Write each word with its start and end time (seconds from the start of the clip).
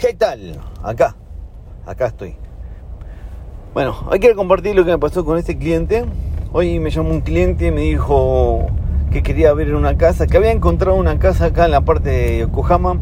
¿Qué 0.00 0.14
tal? 0.14 0.58
Acá, 0.82 1.14
acá 1.84 2.06
estoy. 2.06 2.34
Bueno, 3.74 3.94
hay 4.10 4.18
que 4.18 4.34
compartir 4.34 4.74
lo 4.74 4.82
que 4.82 4.92
me 4.92 4.98
pasó 4.98 5.26
con 5.26 5.36
este 5.36 5.58
cliente. 5.58 6.06
Hoy 6.52 6.80
me 6.80 6.88
llamó 6.88 7.10
un 7.10 7.20
cliente 7.20 7.66
y 7.66 7.70
me 7.70 7.82
dijo 7.82 8.68
que 9.12 9.22
quería 9.22 9.52
ver 9.52 9.74
una 9.74 9.98
casa, 9.98 10.26
que 10.26 10.38
había 10.38 10.52
encontrado 10.52 10.96
una 10.96 11.18
casa 11.18 11.44
acá 11.44 11.66
en 11.66 11.72
la 11.72 11.82
parte 11.82 12.08
de 12.08 12.38
Yokohama 12.38 12.98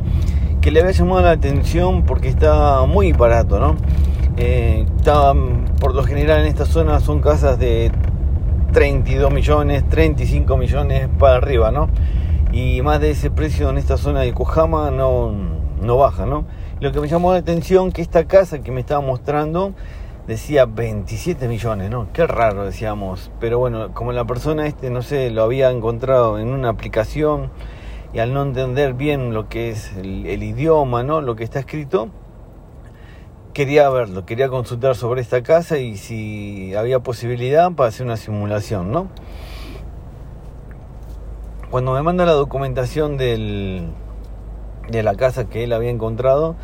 que 0.60 0.72
le 0.72 0.80
había 0.80 0.90
llamado 0.90 1.22
la 1.22 1.30
atención 1.30 2.02
porque 2.02 2.26
está 2.26 2.84
muy 2.84 3.12
barato, 3.12 3.60
¿no? 3.60 3.76
Eh, 4.36 4.84
por 5.78 5.94
lo 5.94 6.02
general 6.02 6.40
en 6.40 6.46
esta 6.46 6.66
zona 6.66 6.98
son 6.98 7.20
casas 7.20 7.60
de 7.60 7.92
32 8.72 9.32
millones, 9.32 9.88
35 9.88 10.56
millones 10.56 11.08
para 11.16 11.36
arriba, 11.36 11.70
¿no? 11.70 11.90
Y 12.50 12.82
más 12.82 13.00
de 13.00 13.12
ese 13.12 13.30
precio 13.30 13.70
en 13.70 13.78
esta 13.78 13.96
zona 13.98 14.22
de 14.22 14.30
Yokohama 14.30 14.90
no, 14.90 15.58
no 15.80 15.96
baja, 15.96 16.26
¿no? 16.26 16.44
Lo 16.80 16.92
que 16.92 17.00
me 17.00 17.08
llamó 17.08 17.32
la 17.32 17.38
atención 17.38 17.92
que 17.92 18.02
esta 18.02 18.26
casa 18.26 18.60
que 18.60 18.70
me 18.70 18.80
estaba 18.80 19.00
mostrando 19.00 19.74
decía 20.28 20.66
27 20.66 21.48
millones, 21.48 21.90
¿no? 21.90 22.12
Qué 22.12 22.26
raro 22.26 22.64
decíamos, 22.64 23.30
pero 23.40 23.58
bueno, 23.58 23.94
como 23.94 24.12
la 24.12 24.26
persona 24.26 24.66
este, 24.66 24.90
no 24.90 25.02
sé, 25.02 25.30
lo 25.30 25.42
había 25.42 25.70
encontrado 25.70 26.38
en 26.38 26.48
una 26.48 26.68
aplicación 26.68 27.50
y 28.12 28.18
al 28.18 28.34
no 28.34 28.42
entender 28.42 28.92
bien 28.94 29.32
lo 29.32 29.48
que 29.48 29.70
es 29.70 29.96
el, 29.96 30.42
idioma, 30.42 31.02
¿no? 31.02 31.22
Lo 31.22 31.34
que 31.34 31.44
está 31.44 31.60
escrito, 31.60 32.10
quería 33.54 33.88
verlo, 33.88 34.26
quería 34.26 34.50
consultar 34.50 34.96
sobre 34.96 35.22
esta 35.22 35.42
casa 35.42 35.78
y 35.78 35.96
si 35.96 36.74
había 36.74 37.00
posibilidad 37.00 37.72
para 37.72 37.88
hacer 37.88 38.04
una 38.04 38.18
simulación, 38.18 38.92
¿no? 38.92 39.08
Cuando 41.70 41.92
me 41.92 42.02
manda 42.02 42.24
la 42.26 42.32
documentación 42.32 43.16
del, 43.16 43.88
de 44.90 45.02
la 45.02 45.14
casa 45.14 45.48
que 45.48 45.64
él 45.64 45.72
había 45.72 45.90
encontrado, 45.90 46.56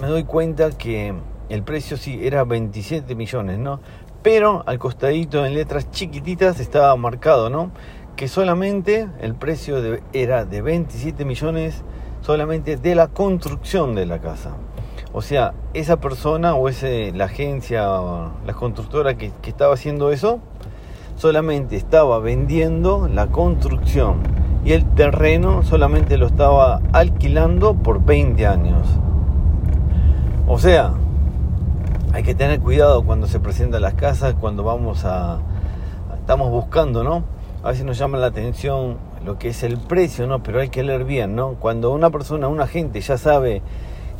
me 0.00 0.08
doy 0.08 0.24
cuenta 0.24 0.70
que 0.70 1.14
el 1.48 1.62
precio 1.62 1.96
sí 1.96 2.20
era 2.22 2.44
27 2.44 3.14
millones, 3.14 3.58
¿no? 3.58 3.80
Pero 4.22 4.62
al 4.66 4.78
costadito 4.78 5.44
en 5.44 5.54
letras 5.54 5.90
chiquititas 5.90 6.60
estaba 6.60 6.94
marcado, 6.96 7.50
¿no? 7.50 7.70
Que 8.16 8.28
solamente 8.28 9.08
el 9.20 9.34
precio 9.34 9.82
era 10.12 10.44
de 10.44 10.62
27 10.62 11.24
millones 11.24 11.82
solamente 12.20 12.76
de 12.76 12.94
la 12.94 13.08
construcción 13.08 13.94
de 13.94 14.06
la 14.06 14.20
casa. 14.20 14.52
O 15.12 15.20
sea, 15.20 15.52
esa 15.74 16.00
persona 16.00 16.54
o 16.54 16.68
ese, 16.68 17.12
la 17.12 17.24
agencia, 17.24 17.82
la 17.82 18.54
constructora 18.54 19.18
que, 19.18 19.30
que 19.42 19.50
estaba 19.50 19.74
haciendo 19.74 20.10
eso, 20.10 20.40
solamente 21.16 21.76
estaba 21.76 22.18
vendiendo 22.18 23.08
la 23.08 23.26
construcción 23.26 24.41
y 24.64 24.72
el 24.72 24.84
terreno 24.84 25.62
solamente 25.62 26.16
lo 26.16 26.26
estaba 26.26 26.80
alquilando 26.92 27.74
por 27.74 28.04
20 28.04 28.46
años. 28.46 28.86
O 30.46 30.58
sea, 30.58 30.92
hay 32.12 32.22
que 32.22 32.34
tener 32.34 32.60
cuidado 32.60 33.04
cuando 33.04 33.26
se 33.26 33.40
presentan 33.40 33.82
las 33.82 33.94
casas, 33.94 34.34
cuando 34.34 34.62
vamos 34.62 35.04
a... 35.04 35.38
Estamos 36.14 36.50
buscando, 36.50 37.02
¿no? 37.02 37.24
A 37.64 37.70
veces 37.70 37.84
nos 37.84 37.98
llama 37.98 38.18
la 38.18 38.26
atención 38.26 38.98
lo 39.24 39.38
que 39.38 39.48
es 39.48 39.62
el 39.62 39.78
precio, 39.78 40.26
¿no? 40.26 40.42
Pero 40.42 40.60
hay 40.60 40.68
que 40.68 40.82
leer 40.82 41.04
bien, 41.04 41.34
¿no? 41.34 41.54
Cuando 41.54 41.92
una 41.92 42.10
persona, 42.10 42.48
un 42.48 42.60
agente 42.60 43.00
ya 43.00 43.18
sabe 43.18 43.62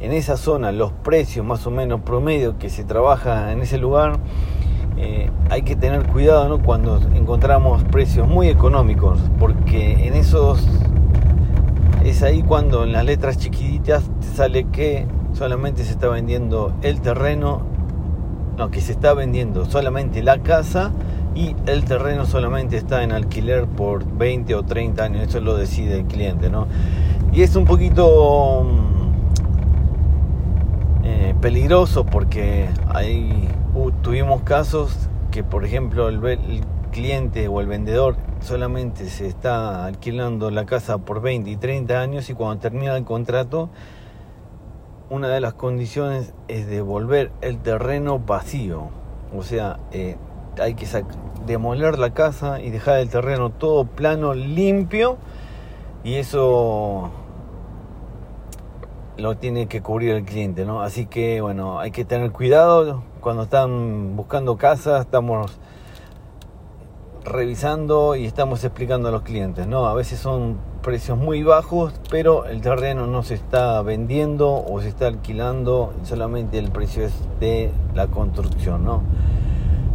en 0.00 0.12
esa 0.12 0.36
zona 0.36 0.72
los 0.72 0.90
precios 0.92 1.46
más 1.46 1.66
o 1.66 1.70
menos 1.70 2.00
promedio 2.00 2.58
que 2.58 2.70
se 2.70 2.82
trabaja 2.82 3.52
en 3.52 3.60
ese 3.62 3.78
lugar, 3.78 4.18
eh, 4.96 5.30
hay 5.50 5.62
que 5.62 5.76
tener 5.76 6.06
cuidado 6.06 6.48
¿no? 6.48 6.62
cuando 6.62 7.00
encontramos 7.14 7.82
precios 7.84 8.28
muy 8.28 8.48
económicos, 8.48 9.18
porque 9.38 10.06
en 10.06 10.14
esos 10.14 10.66
es 12.04 12.22
ahí 12.22 12.42
cuando 12.42 12.84
en 12.84 12.92
las 12.92 13.04
letras 13.04 13.38
chiquititas 13.38 14.02
sale 14.34 14.64
que 14.64 15.06
solamente 15.34 15.84
se 15.84 15.92
está 15.92 16.08
vendiendo 16.08 16.72
el 16.82 17.00
terreno, 17.00 17.62
no, 18.58 18.70
que 18.70 18.80
se 18.80 18.92
está 18.92 19.14
vendiendo 19.14 19.64
solamente 19.64 20.22
la 20.22 20.38
casa 20.38 20.90
y 21.34 21.56
el 21.66 21.84
terreno 21.84 22.26
solamente 22.26 22.76
está 22.76 23.02
en 23.02 23.12
alquiler 23.12 23.66
por 23.66 24.04
20 24.04 24.54
o 24.54 24.62
30 24.62 25.02
años, 25.02 25.28
eso 25.28 25.40
lo 25.40 25.56
decide 25.56 26.00
el 26.00 26.04
cliente, 26.04 26.50
¿no? 26.50 26.66
Y 27.32 27.42
es 27.42 27.56
un 27.56 27.64
poquito 27.64 28.64
mm, 28.64 28.91
peligroso 31.42 32.06
porque 32.06 32.68
hay 32.86 33.48
tuvimos 34.02 34.42
casos 34.42 35.08
que, 35.32 35.42
por 35.42 35.64
ejemplo, 35.64 36.08
el, 36.08 36.20
cliente 36.92 37.48
o 37.48 37.60
el 37.60 37.66
vendedor 37.66 38.16
solamente 38.40 39.08
se 39.08 39.26
está 39.26 39.86
alquilando 39.86 40.50
la 40.50 40.66
casa 40.66 40.98
por 40.98 41.22
20 41.22 41.50
y 41.50 41.56
30 41.56 42.00
años 42.00 42.28
y 42.28 42.34
cuando 42.34 42.60
termina 42.60 42.94
el 42.96 43.04
contrato, 43.04 43.70
una 45.08 45.28
de 45.28 45.40
las 45.40 45.54
condiciones 45.54 46.34
es 46.48 46.66
devolver 46.66 47.32
el 47.40 47.58
terreno 47.58 48.18
vacío. 48.18 48.90
O 49.34 49.42
sea, 49.42 49.80
eh, 49.90 50.16
hay 50.60 50.74
que 50.74 50.86
demoler 51.46 51.98
la 51.98 52.12
casa 52.12 52.60
y 52.60 52.68
dejar 52.68 52.98
el 52.98 53.08
terreno 53.08 53.50
todo 53.50 53.84
plano, 53.84 54.34
limpio. 54.34 55.16
Y 56.04 56.16
eso 56.16 57.10
lo 59.16 59.36
tiene 59.36 59.66
que 59.66 59.82
cubrir 59.82 60.10
el 60.10 60.24
cliente, 60.24 60.64
¿no? 60.64 60.82
Así 60.82 61.06
que 61.06 61.40
bueno, 61.40 61.80
hay 61.80 61.90
que 61.90 62.04
tener 62.04 62.32
cuidado 62.32 63.02
cuando 63.20 63.44
están 63.44 64.16
buscando 64.16 64.56
casa, 64.56 65.00
estamos 65.00 65.58
revisando 67.24 68.16
y 68.16 68.26
estamos 68.26 68.64
explicando 68.64 69.08
a 69.08 69.12
los 69.12 69.22
clientes, 69.22 69.66
¿no? 69.66 69.86
A 69.86 69.94
veces 69.94 70.18
son 70.18 70.58
precios 70.82 71.16
muy 71.16 71.42
bajos, 71.42 71.94
pero 72.10 72.46
el 72.46 72.60
terreno 72.60 73.06
no 73.06 73.22
se 73.22 73.34
está 73.34 73.80
vendiendo 73.82 74.52
o 74.52 74.80
se 74.80 74.88
está 74.88 75.06
alquilando, 75.06 75.92
solamente 76.02 76.58
el 76.58 76.70
precio 76.70 77.04
es 77.04 77.12
de 77.38 77.70
la 77.94 78.08
construcción, 78.08 78.84
¿no? 78.84 79.02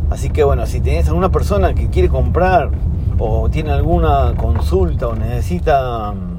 Así 0.09 0.29
que 0.29 0.44
bueno, 0.45 0.66
si 0.66 0.79
tenés 0.79 1.07
alguna 1.09 1.29
persona 1.29 1.73
que 1.73 1.89
quiere 1.89 2.07
comprar 2.07 2.72
o 3.19 3.50
tiene 3.50 3.72
alguna 3.72 4.33
consulta 4.38 5.07
o 5.07 5.16
necesita 5.16 6.13
mm, 6.13 6.38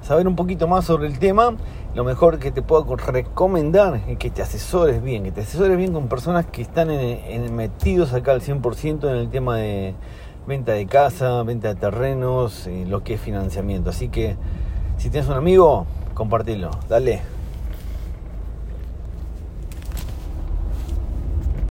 saber 0.00 0.26
un 0.26 0.36
poquito 0.36 0.66
más 0.66 0.86
sobre 0.86 1.06
el 1.06 1.18
tema, 1.18 1.54
lo 1.94 2.04
mejor 2.04 2.38
que 2.38 2.52
te 2.52 2.62
puedo 2.62 2.96
recomendar 2.96 4.02
es 4.08 4.16
que 4.16 4.30
te 4.30 4.42
asesores 4.42 5.02
bien, 5.02 5.24
que 5.24 5.32
te 5.32 5.40
asesores 5.40 5.76
bien 5.76 5.92
con 5.92 6.08
personas 6.08 6.46
que 6.46 6.62
están 6.62 6.88
metidos 7.54 8.12
acá 8.12 8.32
al 8.32 8.42
100% 8.42 9.10
en 9.10 9.16
el 9.16 9.28
tema 9.28 9.56
de 9.56 9.94
venta 10.46 10.72
de 10.72 10.86
casa, 10.86 11.42
venta 11.42 11.68
de 11.68 11.74
terrenos, 11.74 12.68
lo 12.86 13.02
que 13.02 13.14
es 13.14 13.20
financiamiento. 13.20 13.90
Así 13.90 14.08
que 14.08 14.36
si 14.98 15.10
tienes 15.10 15.28
un 15.28 15.36
amigo, 15.36 15.86
compartilo. 16.14 16.70
Dale. 16.88 17.39